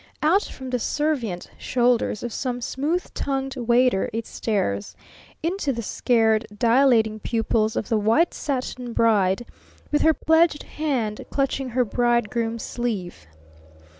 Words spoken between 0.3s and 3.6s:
from the servient shoulders of some smooth tongued